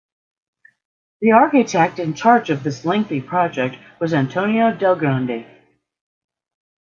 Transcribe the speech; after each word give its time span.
The 1.19 1.33
architect 1.33 1.99
in 1.99 2.15
charge 2.15 2.49
of 2.49 2.63
this 2.63 2.85
lengthy 2.85 3.21
project 3.21 3.77
was 3.99 4.15
Antonio 4.15 4.75
Del 4.75 4.95
Grande. 4.95 5.45